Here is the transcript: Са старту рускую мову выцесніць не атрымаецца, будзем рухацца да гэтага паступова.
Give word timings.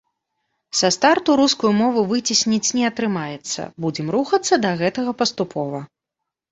Са 0.79 0.89
старту 0.95 1.35
рускую 1.41 1.73
мову 1.81 2.05
выцесніць 2.13 2.73
не 2.81 2.89
атрымаецца, 2.91 3.61
будзем 3.87 4.07
рухацца 4.17 4.53
да 4.67 4.77
гэтага 4.83 5.11
паступова. 5.23 5.89